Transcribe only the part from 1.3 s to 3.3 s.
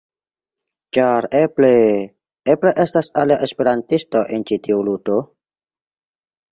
eble... eble estas